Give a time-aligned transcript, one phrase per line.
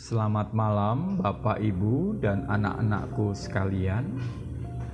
[0.00, 4.16] Selamat malam, Bapak, Ibu, dan anak-anakku sekalian.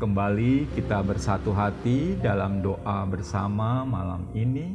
[0.02, 4.74] Kembali kita bersatu hati dalam doa bersama malam ini,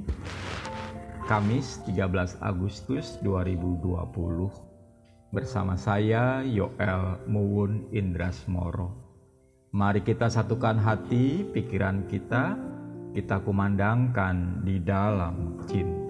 [1.28, 5.36] Kamis 13 Agustus 2020.
[5.36, 8.96] Bersama saya, Yoel Muwun Indrasmoro.
[9.76, 12.56] Mari kita satukan hati, pikiran kita,
[13.12, 16.01] kita kumandangkan di dalam cinta.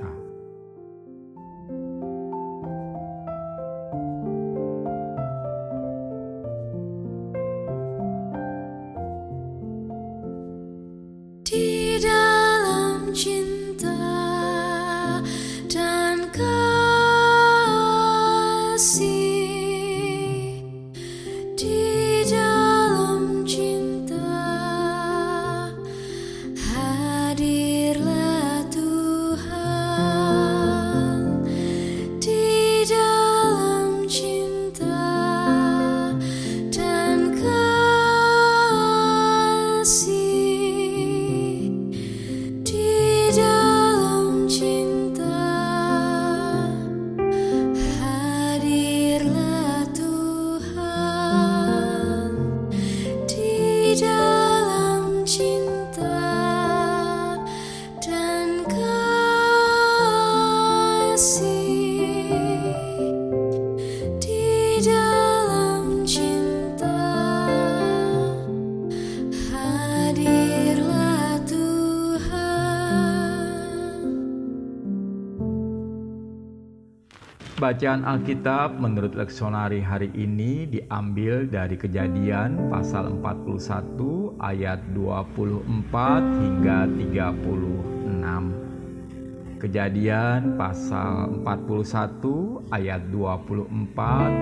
[77.61, 89.61] Bacaan Alkitab menurut leksonari hari ini diambil dari Kejadian pasal 41 ayat 24 hingga 36.
[89.61, 93.69] Kejadian pasal 41 ayat 24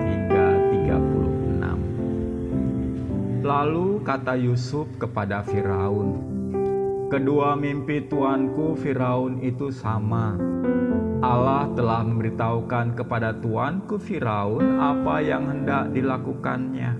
[0.08, 3.44] hingga 36.
[3.44, 6.24] Lalu kata Yusuf kepada Firaun,
[7.12, 10.40] "Kedua mimpi tuanku Firaun itu sama."
[11.20, 16.96] Allah telah memberitahukan kepada tuanku Firaun apa yang hendak dilakukannya.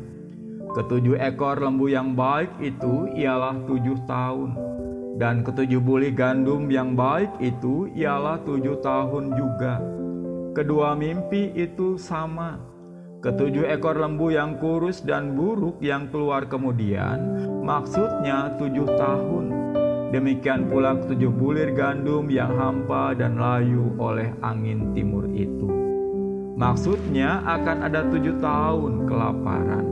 [0.77, 4.55] Ketujuh ekor lembu yang baik itu ialah tujuh tahun,
[5.17, 9.81] dan ketujuh buli gandum yang baik itu ialah tujuh tahun juga.
[10.53, 12.61] Kedua mimpi itu sama.
[13.25, 17.21] Ketujuh ekor lembu yang kurus dan buruk yang keluar kemudian,
[17.65, 19.60] maksudnya tujuh tahun.
[20.11, 25.71] Demikian pula ketujuh bulir gandum yang hampa dan layu oleh angin timur itu.
[26.59, 29.87] Maksudnya akan ada tujuh tahun kelaparan.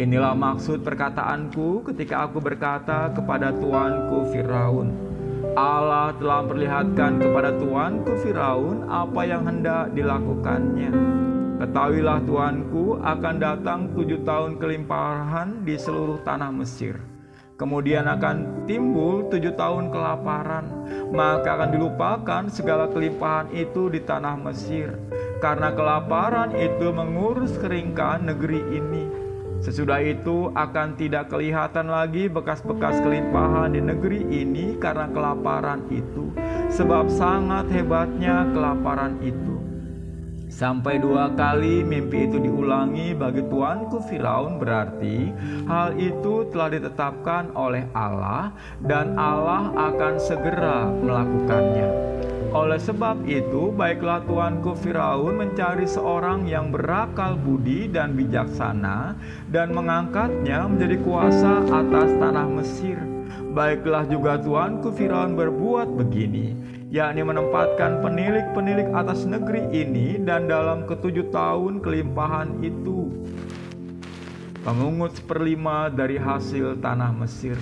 [0.00, 4.92] Inilah maksud perkataanku ketika aku berkata kepada tuanku Firaun.
[5.52, 10.92] Allah telah memperlihatkan kepada tuanku Firaun apa yang hendak dilakukannya.
[11.60, 17.15] Ketahuilah tuanku akan datang tujuh tahun kelimpahan di seluruh tanah Mesir.
[17.56, 20.68] Kemudian akan timbul tujuh tahun kelaparan,
[21.08, 24.92] maka akan dilupakan segala kelimpahan itu di tanah Mesir,
[25.40, 29.08] karena kelaparan itu mengurus keringkan negeri ini.
[29.64, 36.28] Sesudah itu akan tidak kelihatan lagi bekas-bekas kelimpahan di negeri ini karena kelaparan itu,
[36.68, 39.55] sebab sangat hebatnya kelaparan itu.
[40.56, 45.28] Sampai dua kali mimpi itu diulangi bagi tuanku Firaun berarti
[45.68, 51.88] hal itu telah ditetapkan oleh Allah dan Allah akan segera melakukannya.
[52.56, 59.12] Oleh sebab itu, baiklah tuanku Firaun mencari seorang yang berakal budi dan bijaksana
[59.52, 62.96] dan mengangkatnya menjadi kuasa atas tanah Mesir.
[63.52, 66.56] Baiklah juga tuanku Firaun berbuat begini,
[66.86, 73.10] yakni menempatkan penilik-penilik atas negeri ini dan dalam ketujuh tahun kelimpahan itu
[74.66, 77.54] mengungut seperlima dari hasil tanah Mesir.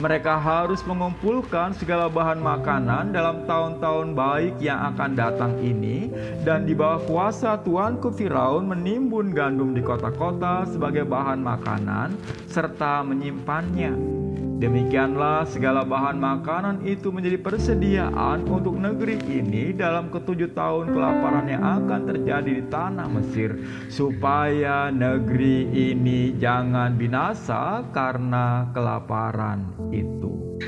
[0.00, 6.08] Mereka harus mengumpulkan segala bahan makanan dalam tahun-tahun baik yang akan datang ini
[6.40, 12.16] dan di bawah kuasa tuanku Firaun menimbun gandum di kota-kota sebagai bahan makanan
[12.48, 14.29] serta menyimpannya.
[14.60, 21.64] Demikianlah segala bahan makanan itu menjadi persediaan untuk negeri ini dalam ketujuh tahun kelaparan yang
[21.64, 23.56] akan terjadi di tanah Mesir,
[23.88, 30.60] supaya negeri ini jangan binasa karena kelaparan itu.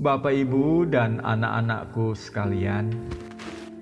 [0.00, 2.88] Bapak, ibu, dan anak-anakku sekalian,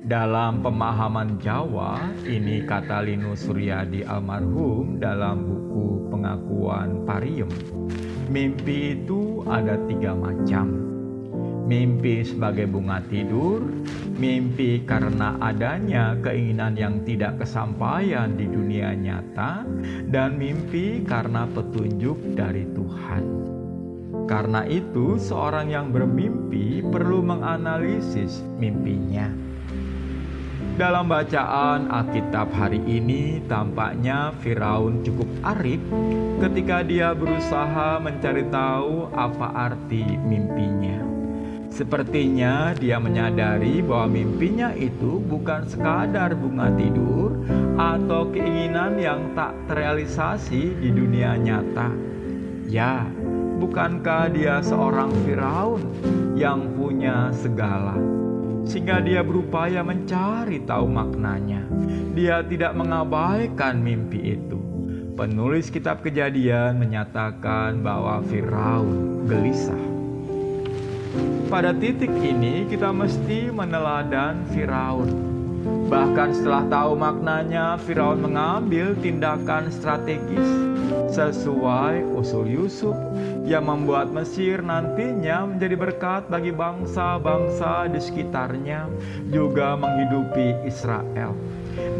[0.06, 7.50] dalam pemahaman Jawa, ini kata Linus Suryadi almarhum dalam buku pengakuan Pariem.
[8.30, 10.86] Mimpi itu ada tiga macam.
[11.66, 13.58] Mimpi sebagai bunga tidur,
[14.14, 19.66] mimpi karena adanya keinginan yang tidak kesampaian di dunia nyata,
[20.06, 23.24] dan mimpi karena petunjuk dari Tuhan.
[24.30, 29.45] Karena itu, seorang yang bermimpi perlu menganalisis mimpinya.
[30.76, 35.80] Dalam bacaan Alkitab hari ini, tampaknya Firaun cukup arif
[36.36, 41.00] ketika dia berusaha mencari tahu apa arti mimpinya.
[41.72, 47.40] Sepertinya dia menyadari bahwa mimpinya itu bukan sekadar bunga tidur
[47.80, 51.88] atau keinginan yang tak terrealisasi di dunia nyata.
[52.68, 53.08] Ya,
[53.64, 55.80] bukankah dia seorang Firaun
[56.36, 58.25] yang punya segala?
[58.66, 61.62] Sehingga dia berupaya mencari tahu maknanya.
[62.12, 64.58] Dia tidak mengabaikan mimpi itu.
[65.16, 69.96] Penulis kitab kejadian menyatakan bahwa Firaun gelisah
[71.46, 75.08] pada titik ini kita mesti meneladan Firaun.
[75.86, 80.46] Bahkan setelah tahu maknanya, Firaun mengambil tindakan strategis
[81.14, 82.94] sesuai usul Yusuf
[83.46, 88.90] yang membuat Mesir nantinya menjadi berkat bagi bangsa-bangsa di sekitarnya,
[89.30, 91.30] juga menghidupi Israel.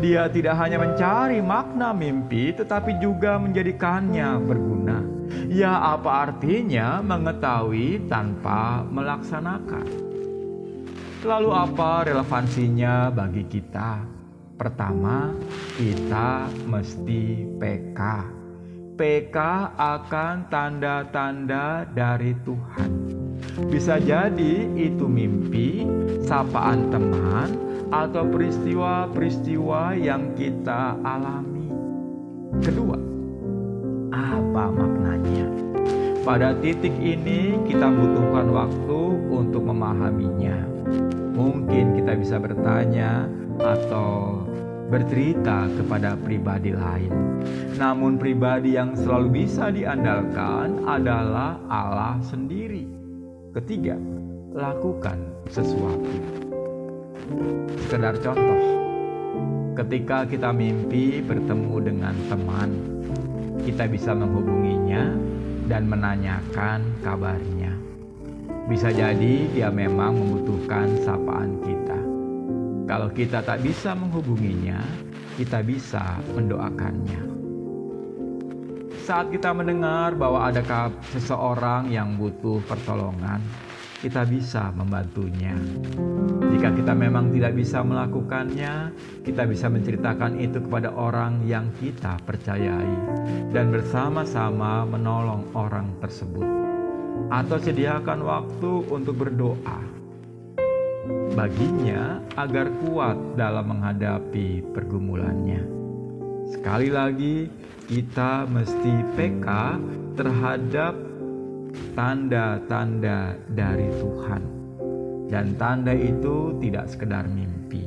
[0.03, 4.99] Dia tidak hanya mencari makna mimpi, tetapi juga menjadikannya berguna.
[5.47, 9.87] Ya, apa artinya mengetahui tanpa melaksanakan?
[11.23, 14.03] Lalu, apa relevansinya bagi kita?
[14.57, 15.31] Pertama,
[15.77, 18.01] kita mesti PK.
[18.97, 19.37] PK
[19.77, 22.91] akan tanda-tanda dari Tuhan.
[23.69, 25.85] Bisa jadi itu mimpi,
[26.25, 27.61] sapaan teman,
[27.93, 31.69] atau peristiwa-peristiwa yang kita alami.
[32.65, 32.97] Kedua,
[34.17, 35.45] apa maknanya.
[36.25, 40.57] Pada titik ini kita butuhkan waktu untuk memahaminya.
[41.37, 43.29] Mungkin kita bisa bertanya
[43.61, 44.41] atau
[44.87, 47.13] bercerita kepada pribadi lain.
[47.77, 52.87] Namun pribadi yang selalu bisa diandalkan adalah Allah sendiri.
[53.55, 53.99] Ketiga,
[54.55, 55.19] lakukan
[55.51, 56.15] sesuatu.
[57.87, 58.63] Sekedar contoh,
[59.75, 62.71] ketika kita mimpi bertemu dengan teman,
[63.67, 65.11] kita bisa menghubunginya
[65.67, 67.75] dan menanyakan kabarnya.
[68.67, 71.86] Bisa jadi dia memang membutuhkan sapaan kita.
[72.87, 74.79] Kalau kita tak bisa menghubunginya,
[75.35, 77.19] kita bisa mendoakannya.
[79.03, 80.63] Saat kita mendengar bahwa ada
[81.11, 83.43] seseorang yang butuh pertolongan,
[83.99, 85.59] kita bisa membantunya.
[86.47, 88.95] Jika kita memang tidak bisa melakukannya,
[89.27, 92.95] kita bisa menceritakan itu kepada orang yang kita percayai
[93.51, 96.47] dan bersama-sama menolong orang tersebut.
[97.35, 99.96] Atau sediakan waktu untuk berdoa
[101.37, 105.63] baginya agar kuat dalam menghadapi pergumulannya.
[106.53, 107.51] Sekali lagi,
[107.87, 109.47] kita mesti PK
[110.17, 110.95] terhadap
[111.93, 114.43] tanda-tanda dari Tuhan.
[115.27, 117.85] Dan tanda itu tidak sekedar mimpi.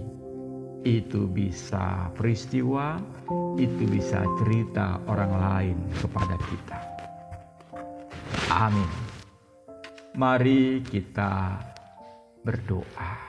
[0.84, 3.00] Itu bisa peristiwa,
[3.56, 6.80] itu bisa cerita orang lain kepada kita.
[8.52, 8.92] Amin.
[10.20, 11.64] Mari kita
[12.50, 13.29] berdoa.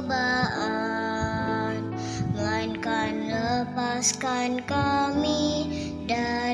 [0.00, 1.92] pencobaan,
[2.32, 5.68] melainkan lepaskan kami
[6.08, 6.49] dari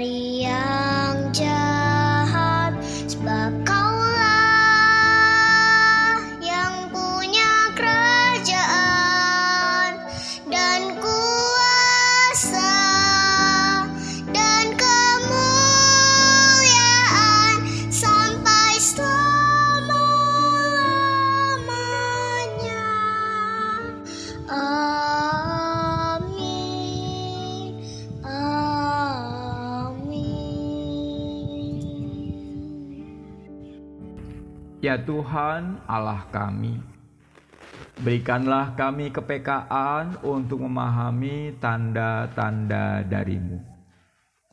[34.87, 36.78] Ya Tuhan, Allah kami,
[37.99, 43.59] berikanlah kami kepekaan untuk memahami tanda-tanda darimu.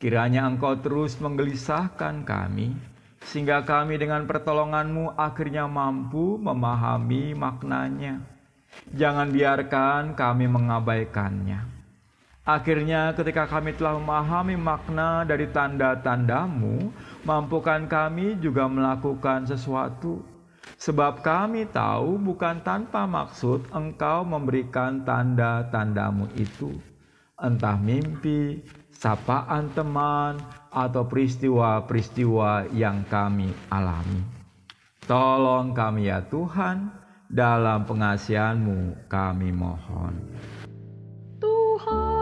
[0.02, 2.74] Kiranya Engkau terus menggelisahkan kami,
[3.22, 8.18] sehingga kami dengan pertolonganmu akhirnya mampu memahami maknanya.
[8.90, 11.73] Jangan biarkan kami mengabaikannya.
[12.44, 16.92] Akhirnya ketika kami telah memahami makna dari tanda-tandamu,
[17.24, 20.20] mampukan kami juga melakukan sesuatu.
[20.76, 26.76] Sebab kami tahu bukan tanpa maksud engkau memberikan tanda-tandamu itu.
[27.40, 28.60] Entah mimpi,
[28.92, 30.36] sapaan teman,
[30.68, 34.20] atau peristiwa-peristiwa yang kami alami.
[35.08, 36.92] Tolong kami ya Tuhan,
[37.28, 40.14] dalam pengasihanmu kami mohon.
[41.40, 42.13] Tuhan,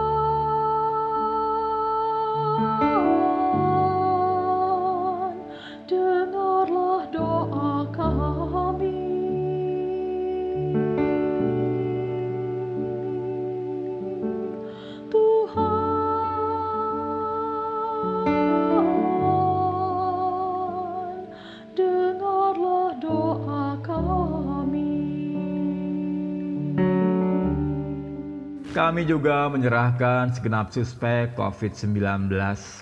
[28.73, 32.25] Kami juga menyerahkan segenap suspek COVID-19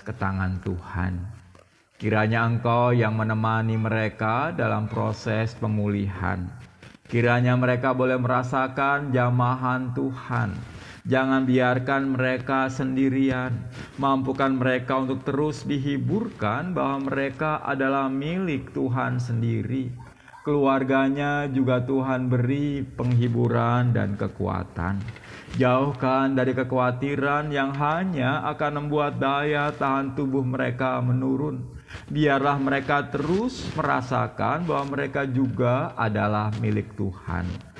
[0.00, 1.20] ke tangan Tuhan.
[2.00, 6.48] Kiranya Engkau yang menemani mereka dalam proses pemulihan.
[7.04, 10.56] Kiranya mereka boleh merasakan jamahan Tuhan.
[11.04, 13.52] Jangan biarkan mereka sendirian.
[14.00, 19.92] Mampukan mereka untuk terus dihiburkan bahwa mereka adalah milik Tuhan sendiri.
[20.40, 25.21] Keluarganya juga Tuhan beri penghiburan dan kekuatan.
[25.52, 31.76] Jauhkan dari kekhawatiran yang hanya akan membuat daya tahan tubuh mereka menurun.
[32.08, 37.71] Biarlah mereka terus merasakan bahwa mereka juga adalah milik Tuhan.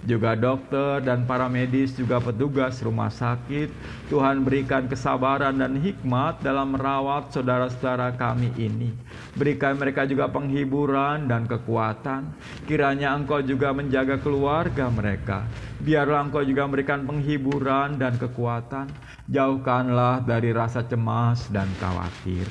[0.00, 3.68] Juga dokter dan para medis juga petugas rumah sakit,
[4.08, 8.96] Tuhan berikan kesabaran dan hikmat dalam merawat saudara-saudara kami ini.
[9.36, 12.32] Berikan mereka juga penghiburan dan kekuatan.
[12.64, 15.44] Kiranya Engkau juga menjaga keluarga mereka.
[15.84, 18.88] Biarlah Engkau juga memberikan penghiburan dan kekuatan.
[19.28, 22.48] Jauhkanlah dari rasa cemas dan khawatir.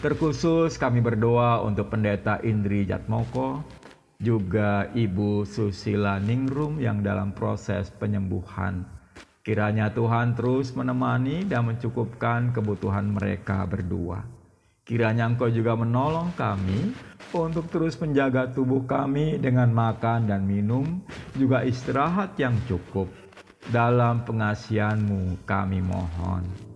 [0.00, 3.60] Terkhusus kami berdoa untuk Pendeta Indri Jatmoko,
[4.20, 8.84] juga Ibu Susila Ningrum yang dalam proses penyembuhan.
[9.40, 14.20] Kiranya Tuhan terus menemani dan mencukupkan kebutuhan mereka berdua.
[14.84, 16.92] Kiranya Engkau juga menolong kami
[17.32, 21.00] untuk terus menjaga tubuh kami dengan makan dan minum,
[21.32, 23.08] juga istirahat yang cukup.
[23.72, 26.69] Dalam pengasihanmu kami mohon.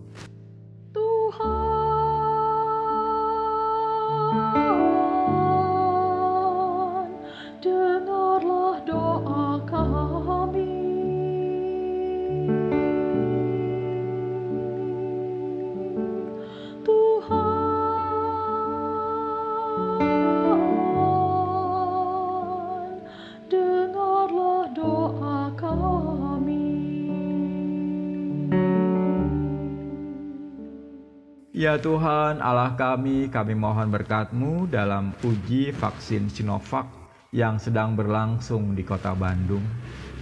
[31.55, 36.83] Ya Tuhan Allah kami, kami mohon berkat-Mu dalam uji vaksin Sinovac
[37.31, 39.63] yang sedang berlangsung di kota Bandung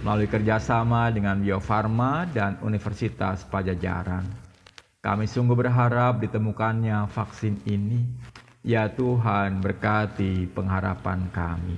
[0.06, 4.22] melalui kerjasama dengan Bio Farma dan Universitas Pajajaran.
[5.02, 8.06] Kami sungguh berharap ditemukannya vaksin ini.
[8.62, 11.74] Ya Tuhan berkati pengharapan kami.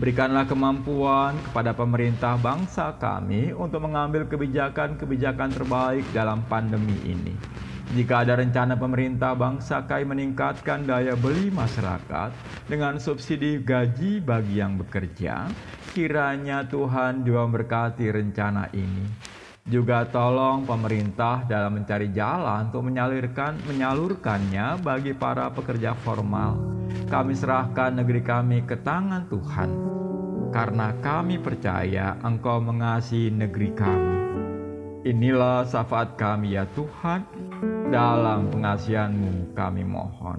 [0.00, 7.36] Berikanlah kemampuan kepada pemerintah bangsa kami untuk mengambil kebijakan-kebijakan terbaik dalam pandemi ini.
[7.90, 12.30] Jika ada rencana pemerintah bangsa kami meningkatkan daya beli masyarakat
[12.70, 15.50] dengan subsidi gaji bagi yang bekerja,
[15.90, 19.10] kiranya Tuhan juga memberkati rencana ini.
[19.66, 26.62] Juga tolong pemerintah dalam mencari jalan untuk menyalurkan menyalurkannya bagi para pekerja formal.
[27.10, 29.70] Kami serahkan negeri kami ke tangan Tuhan.
[30.54, 34.18] Karena kami percaya Engkau mengasihi negeri kami.
[35.10, 37.49] Inilah syafaat kami ya Tuhan,
[37.90, 40.38] dalam pengasihanmu kami mohon.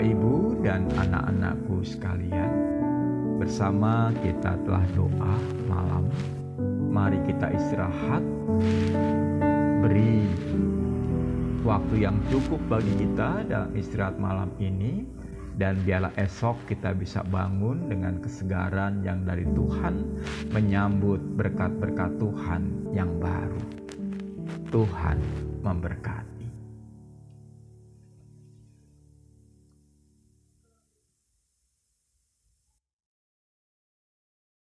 [0.00, 2.52] Bapak, Ibu, dan anak-anakku sekalian,
[3.36, 5.36] bersama kita telah doa
[5.68, 6.08] malam.
[6.88, 8.24] Mari kita istirahat,
[9.84, 10.24] beri
[11.68, 15.04] waktu yang cukup bagi kita dalam istirahat malam ini,
[15.60, 20.00] dan biarlah esok kita bisa bangun dengan kesegaran yang dari Tuhan,
[20.48, 23.60] menyambut berkat-berkat Tuhan yang baru.
[24.72, 25.20] Tuhan
[25.60, 26.19] memberkati.